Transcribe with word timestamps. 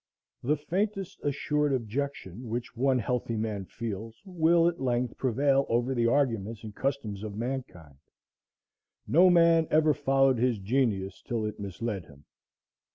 The 0.41 0.57
faintest 0.57 1.19
assured 1.23 1.71
objection 1.73 2.49
which 2.49 2.75
one 2.75 2.97
healthy 2.97 3.35
man 3.37 3.65
feels 3.65 4.19
will 4.25 4.67
at 4.67 4.81
length 4.81 5.15
prevail 5.15 5.67
over 5.69 5.93
the 5.93 6.07
arguments 6.07 6.63
and 6.63 6.73
customs 6.73 7.21
of 7.21 7.35
mankind. 7.37 7.99
No 9.05 9.29
man 9.29 9.67
ever 9.69 9.93
followed 9.93 10.39
his 10.39 10.57
genius 10.57 11.21
till 11.21 11.45
it 11.45 11.59
misled 11.59 12.05
him. 12.05 12.25